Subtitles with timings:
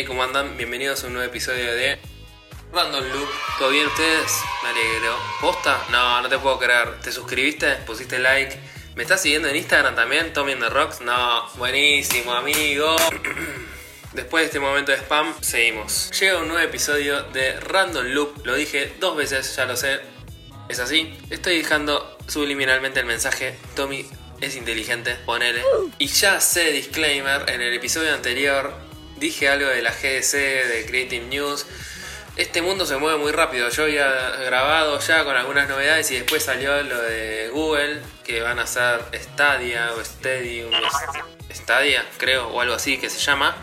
[0.00, 0.56] Hey, ¿cómo andan?
[0.56, 1.98] Bienvenidos a un nuevo episodio de
[2.72, 3.28] Random Loop.
[3.58, 4.32] ¿Todo bien ustedes?
[4.62, 5.14] Me alegro.
[5.42, 5.78] ¿Posta?
[5.90, 6.98] No, no te puedo creer.
[7.02, 7.74] ¿Te suscribiste?
[7.84, 8.58] ¿Pusiste like?
[8.94, 10.32] ¿Me estás siguiendo en Instagram también?
[10.32, 11.02] Tommy the Rocks.
[11.02, 12.96] No, buenísimo, amigo.
[14.14, 16.10] Después de este momento de spam, seguimos.
[16.18, 18.46] Llega un nuevo episodio de Random Loop.
[18.46, 20.00] Lo dije dos veces, ya lo sé.
[20.70, 21.14] Es así.
[21.28, 23.54] Estoy dejando subliminalmente el mensaje.
[23.76, 24.06] Tommy
[24.40, 25.62] es inteligente, ponele.
[25.98, 28.88] Y ya sé, disclaimer, en el episodio anterior
[29.20, 31.66] dije algo de la GDC, de Creative News.
[32.36, 33.68] Este mundo se mueve muy rápido.
[33.68, 34.08] Yo había
[34.46, 39.02] grabado ya con algunas novedades y después salió lo de Google, que van a ser
[39.14, 40.72] Stadia o Stadium,
[41.52, 43.54] Stadia, creo, o algo así que se llama.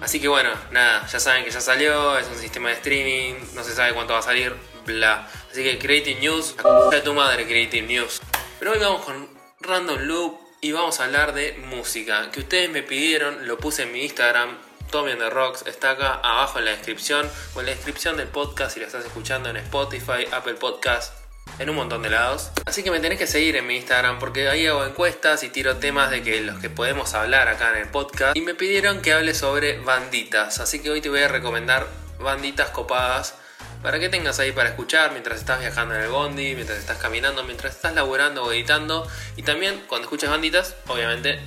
[0.00, 3.62] Así que bueno, nada, ya saben que ya salió, es un sistema de streaming, no
[3.62, 5.28] se sabe cuánto va a salir, bla.
[5.50, 6.56] Así que Creative News,
[6.90, 8.20] de tu madre Creative News.
[8.58, 9.28] Pero hoy vamos con
[9.60, 13.92] Random Loop y vamos a hablar de música, que ustedes me pidieron, lo puse en
[13.92, 14.56] mi Instagram,
[14.90, 18.74] Tommy the Rocks, está acá abajo en la descripción o en la descripción del podcast
[18.74, 21.12] si lo estás escuchando en Spotify, Apple Podcast,
[21.58, 22.50] en un montón de lados.
[22.64, 25.76] Así que me tenés que seguir en mi Instagram porque ahí hago encuestas y tiro
[25.76, 28.36] temas de que los que podemos hablar acá en el podcast.
[28.36, 31.86] Y me pidieron que hable sobre banditas, así que hoy te voy a recomendar
[32.18, 33.34] banditas copadas
[33.82, 37.44] para que tengas ahí para escuchar mientras estás viajando en el bondi, mientras estás caminando,
[37.44, 39.06] mientras estás laburando o editando.
[39.36, 41.38] Y también cuando escuchas banditas, obviamente,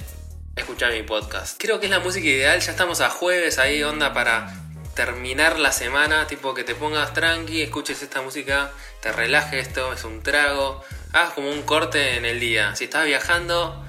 [0.55, 1.55] escucha mi podcast.
[1.57, 4.53] Creo que es la música ideal, ya estamos a jueves ahí, onda para
[4.95, 10.03] terminar la semana, tipo que te pongas tranqui, escuches esta música, te relajes, esto es
[10.03, 12.75] un trago, hagas como un corte en el día.
[12.75, 13.83] Si estás viajando,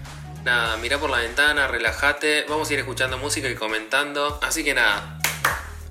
[0.44, 4.38] nada, mira por la ventana, relájate, vamos a ir escuchando música y comentando.
[4.42, 5.18] Así que nada,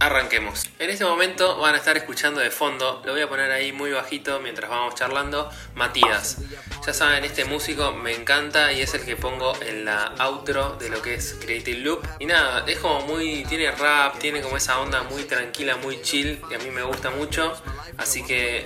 [0.02, 0.66] arranquemos.
[0.80, 3.92] En este momento van a estar escuchando de fondo, lo voy a poner ahí muy
[3.92, 6.40] bajito mientras vamos charlando, Matías.
[6.86, 10.90] Ya saben, este músico me encanta y es el que pongo en la outro de
[10.90, 12.04] lo que es Creative Loop.
[12.18, 16.42] Y nada, es como muy, tiene rap, tiene como esa onda muy tranquila, muy chill,
[16.50, 17.54] que a mí me gusta mucho.
[17.98, 18.66] Así que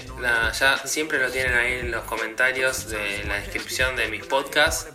[0.57, 4.87] ya siempre lo tienen ahí en los comentarios de la descripción de mis podcasts.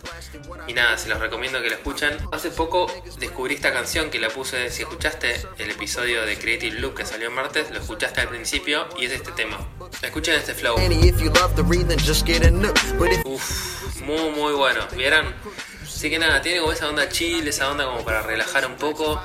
[0.67, 2.17] Y nada, se los recomiendo que lo escuchen.
[2.31, 6.95] Hace poco descubrí esta canción que la puse, si escuchaste el episodio de Creative Loop
[6.95, 9.57] que salió en martes, lo escuchaste al principio y es este tema.
[10.01, 10.77] Escuchen este flow.
[13.25, 15.33] Uf, muy muy bueno, ¿vieron?
[15.83, 19.21] Así que nada, tiene como esa onda chill, esa onda como para relajar un poco.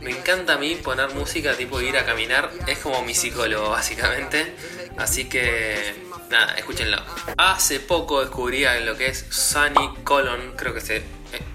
[0.00, 4.54] Me encanta a mí poner música tipo ir a caminar, es como mi psicólogo básicamente.
[4.96, 6.98] Así que nada, escúchenlo.
[7.36, 11.02] Hace poco descubrí lo que es Sunny Colon, creo que se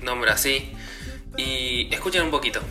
[0.02, 0.72] nombra así.
[1.38, 2.62] Y escuchen un poquito.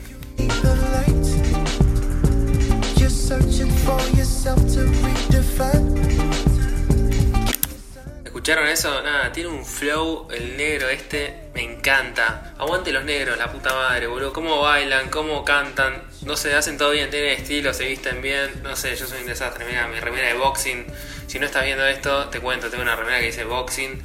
[8.25, 9.03] ¿Escucharon eso?
[9.03, 12.55] Nada, tiene un flow el negro este, me encanta.
[12.59, 14.33] Aguante los negros, la puta madre, boludo.
[14.33, 16.03] Cómo bailan, cómo cantan.
[16.23, 18.63] No sé, hacen todo bien, tienen estilo, se visten bien.
[18.63, 19.65] No sé, yo soy un desastre.
[19.65, 20.87] Mira, mi remera de boxing.
[21.35, 24.01] Si no estás viendo esto, te cuento, tengo una remera que dice boxing.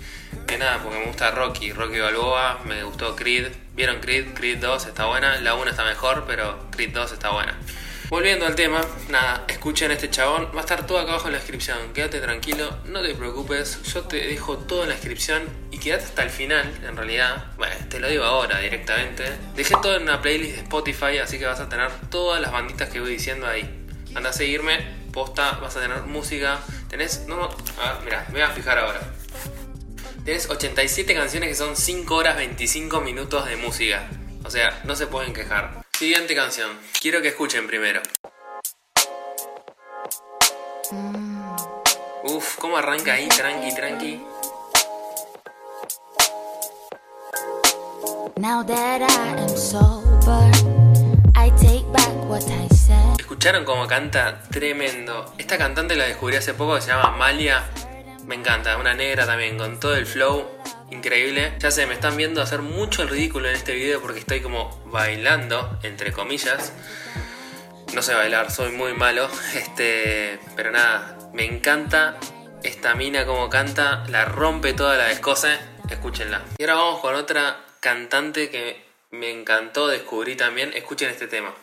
[0.47, 3.50] Que nada, porque me gusta Rocky, Rocky Balboa, me gustó Creed.
[3.75, 4.34] ¿Vieron Creed?
[4.34, 5.39] Creed 2 está buena.
[5.41, 7.56] La 1 está mejor, pero Creed 2 está buena.
[8.09, 11.34] Volviendo al tema, nada, escuchen a este chabón, va a estar todo acá abajo en
[11.34, 15.78] la descripción, quédate tranquilo, no te preocupes, yo te dejo todo en la descripción y
[15.78, 19.25] quédate hasta el final, en realidad, bueno, te lo digo ahora directamente,
[19.56, 22.89] dejé todo en una playlist de Spotify, así que vas a tener todas las banditas
[22.89, 23.85] que voy diciendo ahí,
[24.16, 24.79] anda a seguirme,
[25.12, 29.00] posta, vas a tener música, tenés, no, a ver, mira, me voy a fijar ahora.
[30.25, 34.09] Tenés 87 canciones que son 5 horas 25 minutos de música.
[34.44, 35.83] O sea, no se pueden quejar.
[35.97, 36.77] Siguiente canción.
[37.00, 38.01] Quiero que escuchen primero.
[42.23, 43.27] Uf, ¿cómo arranca ahí?
[43.29, 44.21] Tranqui, tranqui.
[53.29, 54.41] ¿Escucharon cómo canta?
[54.50, 55.35] Tremendo.
[55.38, 57.63] Esta cantante la descubrí hace poco, se llama Malia.
[58.25, 60.50] Me encanta, una negra también, con todo el flow
[60.90, 61.53] increíble.
[61.59, 64.81] Ya sé, me están viendo hacer mucho el ridículo en este video porque estoy como
[64.88, 66.74] bailando, entre comillas.
[67.94, 69.30] No sé bailar, soy muy malo.
[69.54, 72.18] Este, pero nada, me encanta
[72.63, 75.56] esta mina como canta, la rompe toda la descosa.
[75.88, 76.42] Escúchenla.
[76.57, 80.74] Y ahora vamos con otra cantante que me encantó, descubrí también.
[80.74, 81.54] Escuchen este tema.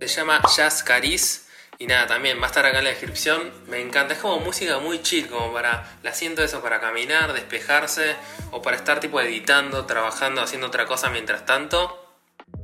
[0.00, 1.48] Se llama Jazz Cariz.
[1.76, 3.50] Y nada, también va a estar acá en la descripción.
[3.66, 8.14] Me encanta, es como música muy chill, como para, la siento eso, para caminar, despejarse
[8.52, 12.14] o para estar tipo editando, trabajando, haciendo otra cosa mientras tanto.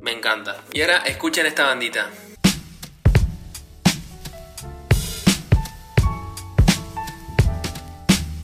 [0.01, 0.59] Me encanta.
[0.73, 2.11] Y ahora escuchen esta bandita.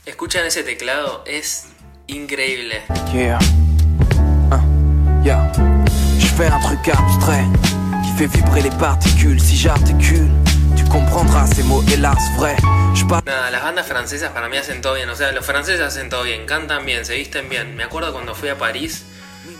[0.04, 1.68] Escuchan ese teclado, es
[2.08, 2.82] increíble.
[3.12, 3.38] Yeah.
[4.50, 5.73] Uh, yeah.
[6.36, 7.44] Fais un truc abstrait
[8.02, 9.40] qui fait vibrer les particules.
[9.40, 10.28] Si j'articule,
[10.76, 12.56] tu comprendras ces mots hélas vrais.
[13.24, 15.08] Nada, las bandas francesas para mí hacen todo bien.
[15.10, 17.76] O sea, los franceses hacen todo bien, cantan bien, se visten bien.
[17.76, 19.04] Me acuerdo cuando fui a París,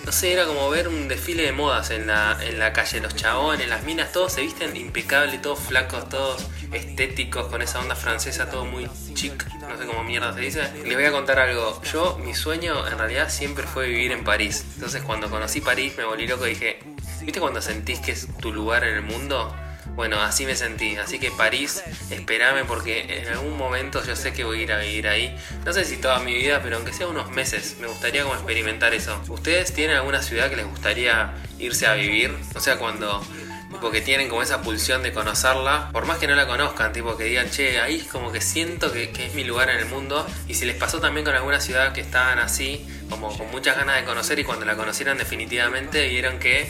[0.05, 3.01] no sé, era como ver un desfile de modas en la, en la calle.
[3.01, 7.97] Los chabones, las minas, todos se visten impecable, todos flacos, todos estéticos, con esa onda
[7.97, 10.63] francesa, todo muy chic, no sé cómo mierda se dice.
[10.85, 11.81] Les voy a contar algo.
[11.91, 14.65] Yo, mi sueño en realidad siempre fue vivir en París.
[14.75, 16.81] Entonces, cuando conocí París, me volví loco y dije,
[17.23, 19.55] ¿viste cuando sentís que es tu lugar en el mundo?
[19.95, 20.97] Bueno, así me sentí.
[20.97, 24.79] Así que París, espérame porque en algún momento yo sé que voy a ir a
[24.79, 25.37] vivir ahí.
[25.65, 28.93] No sé si toda mi vida, pero aunque sea unos meses, me gustaría como experimentar
[28.93, 29.21] eso.
[29.29, 32.37] ¿Ustedes tienen alguna ciudad que les gustaría irse a vivir?
[32.55, 33.25] O sea, cuando
[33.71, 37.17] tipo que tienen como esa pulsión de conocerla, por más que no la conozcan, tipo
[37.17, 40.27] que digan, che, ahí como que siento que, que es mi lugar en el mundo.
[40.49, 43.97] Y si les pasó también con alguna ciudad que estaban así, como con muchas ganas
[43.97, 46.67] de conocer y cuando la conocieran definitivamente vieron que,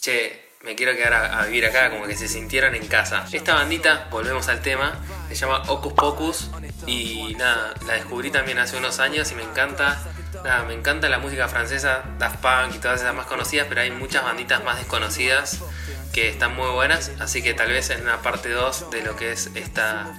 [0.00, 3.24] che, me quiero quedar a, a vivir acá, como que se sintieron en casa.
[3.32, 4.98] Esta bandita, volvemos al tema,
[5.28, 6.50] se llama Ocus Pocus
[6.86, 9.98] y nada, la descubrí también hace unos años y me encanta.
[10.44, 13.90] Nada, me encanta la música francesa, Daft Punk y todas esas más conocidas, pero hay
[13.90, 15.60] muchas banditas más desconocidas
[16.12, 19.32] que están muy buenas, así que tal vez en una parte 2 de lo que
[19.32, 20.12] es esta,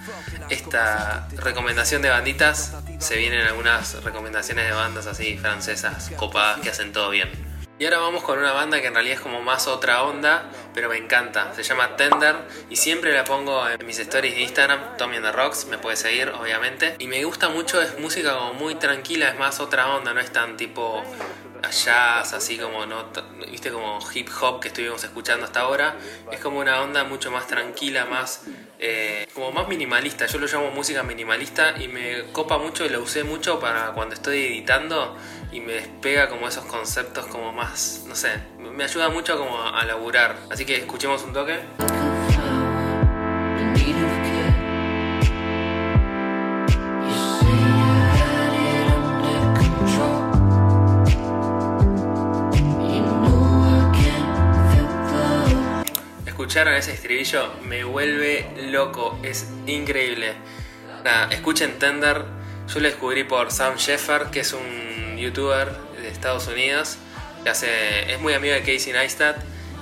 [0.50, 6.94] esta recomendación de banditas se vienen algunas recomendaciones de bandas así francesas, copadas, que hacen
[6.94, 7.51] todo bien.
[7.82, 10.88] Y ahora vamos con una banda que en realidad es como más otra onda, pero
[10.88, 11.52] me encanta.
[11.56, 12.36] Se llama Tender
[12.70, 15.96] y siempre la pongo en mis stories de Instagram, Tommy and the Rocks, me puede
[15.96, 16.96] seguir obviamente.
[17.00, 20.32] Y me gusta mucho, es música como muy tranquila, es más otra onda, no es
[20.32, 21.02] tan tipo
[21.72, 23.08] jazz, así como no,
[23.50, 25.96] viste como hip hop que estuvimos escuchando hasta ahora.
[26.32, 28.44] Es como una onda mucho más tranquila, más
[28.82, 30.26] eh, como más minimalista.
[30.26, 34.16] Yo lo llamo música minimalista y me copa mucho y lo usé mucho para cuando
[34.16, 35.16] estoy editando
[35.52, 39.86] y me despega como esos conceptos como más, no sé, me ayuda mucho como a
[39.86, 40.36] laburar.
[40.50, 41.60] Así que escuchemos un toque.
[56.62, 60.34] Escucharon ese estribillo me vuelve loco, es increíble.
[61.04, 62.24] Nada, escuchen Tender,
[62.68, 67.00] yo lo descubrí por Sam Shepard, que es un youtuber de Estados Unidos,
[67.50, 69.38] hace, es muy amigo de Casey Neistat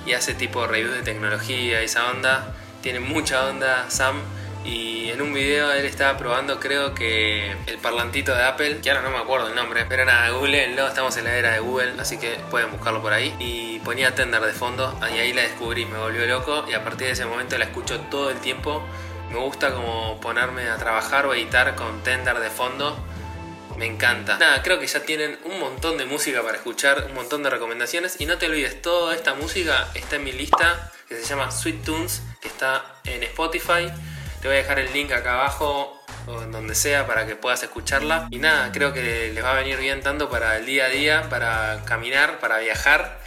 [0.06, 2.54] y hace tipo reviews de tecnología y esa onda.
[2.80, 4.16] Tiene mucha onda Sam
[4.64, 9.02] y en un video él estaba probando creo que el parlantito de Apple, que ahora
[9.02, 12.18] no me acuerdo el nombre, pero nada, googleenlo, estamos en la era de Google, así
[12.18, 13.34] que pueden buscarlo por ahí.
[13.38, 17.06] Y ponía Tender de fondo, y ahí la descubrí, me volvió loco y a partir
[17.06, 18.82] de ese momento la escucho todo el tiempo.
[19.30, 22.96] Me gusta como ponerme a trabajar o editar con Tender de fondo.
[23.76, 24.36] Me encanta.
[24.36, 28.20] Nada, creo que ya tienen un montón de música para escuchar, un montón de recomendaciones.
[28.20, 31.82] Y no te olvides, toda esta música está en mi lista que se llama Sweet
[31.82, 33.90] Tunes, que está en Spotify.
[34.40, 37.62] Te voy a dejar el link acá abajo o en donde sea para que puedas
[37.62, 38.28] escucharla.
[38.30, 41.28] Y nada, creo que les va a venir bien tanto para el día a día,
[41.28, 43.20] para caminar, para viajar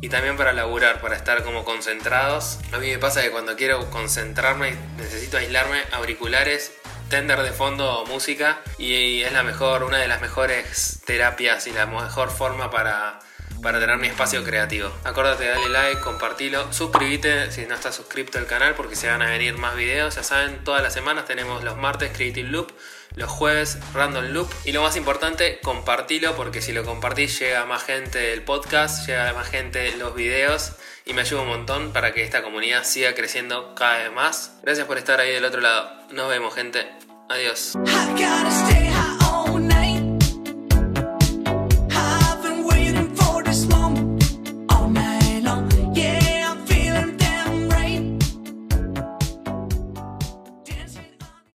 [0.00, 2.60] y también para laburar, para estar como concentrados.
[2.72, 6.72] A mí me pasa que cuando quiero concentrarme necesito aislarme, auriculares,
[7.08, 11.86] tender de fondo música y es la mejor, una de las mejores terapias y la
[11.86, 13.18] mejor forma para
[13.62, 14.90] para tener mi espacio creativo.
[15.04, 19.30] Acuérdate, dale like, compartilo, suscríbete si no estás suscrito al canal porque se van a
[19.30, 20.16] venir más videos.
[20.16, 22.72] Ya saben, todas las semanas tenemos los martes Creative Loop,
[23.14, 27.84] los jueves Random Loop y lo más importante, compartilo porque si lo compartís llega más
[27.84, 30.72] gente el podcast, llega más gente los videos
[31.04, 34.58] y me ayuda un montón para que esta comunidad siga creciendo cada vez más.
[34.62, 35.90] Gracias por estar ahí del otro lado.
[36.10, 36.86] Nos vemos, gente.
[37.28, 37.74] Adiós.